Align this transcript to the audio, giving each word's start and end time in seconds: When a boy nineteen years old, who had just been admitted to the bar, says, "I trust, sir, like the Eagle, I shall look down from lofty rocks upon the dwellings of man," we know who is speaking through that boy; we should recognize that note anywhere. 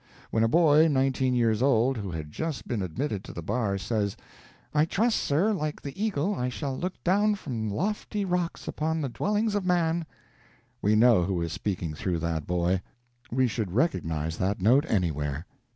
When 0.31 0.41
a 0.43 0.47
boy 0.47 0.87
nineteen 0.87 1.35
years 1.35 1.61
old, 1.61 1.95
who 1.97 2.09
had 2.09 2.31
just 2.31 2.67
been 2.67 2.81
admitted 2.81 3.23
to 3.25 3.33
the 3.33 3.43
bar, 3.43 3.77
says, 3.77 4.17
"I 4.73 4.83
trust, 4.83 5.17
sir, 5.19 5.53
like 5.53 5.79
the 5.79 6.03
Eagle, 6.05 6.33
I 6.33 6.49
shall 6.49 6.75
look 6.75 7.03
down 7.03 7.35
from 7.35 7.69
lofty 7.69 8.25
rocks 8.25 8.67
upon 8.67 9.01
the 9.01 9.09
dwellings 9.09 9.53
of 9.53 9.63
man," 9.63 10.07
we 10.81 10.95
know 10.95 11.25
who 11.25 11.39
is 11.43 11.53
speaking 11.53 11.93
through 11.93 12.17
that 12.17 12.47
boy; 12.47 12.81
we 13.31 13.47
should 13.47 13.73
recognize 13.75 14.37
that 14.39 14.59
note 14.59 14.85
anywhere. 14.87 15.45